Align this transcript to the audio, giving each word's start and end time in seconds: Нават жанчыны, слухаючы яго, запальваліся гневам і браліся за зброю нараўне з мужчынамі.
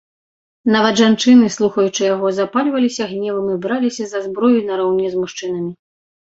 Нават 0.75 0.95
жанчыны, 1.01 1.49
слухаючы 1.55 2.01
яго, 2.13 2.31
запальваліся 2.37 3.03
гневам 3.11 3.53
і 3.57 3.59
браліся 3.67 4.03
за 4.15 4.23
зброю 4.25 4.59
нараўне 4.71 5.13
з 5.13 5.21
мужчынамі. 5.21 5.71